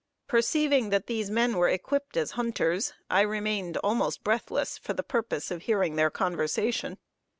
Perceiving 0.27 0.89
that 0.89 1.05
these 1.05 1.29
men 1.29 1.55
were 1.57 1.69
equipped 1.69 2.17
as 2.17 2.31
hunters, 2.31 2.93
I 3.11 3.21
remained 3.21 3.77
almost 3.83 4.23
breathless 4.23 4.79
for 4.79 4.93
the 4.93 5.03
purpose 5.03 5.51
of 5.51 5.61
hearing 5.61 5.95
their 5.95 6.09
conversation. 6.09 6.97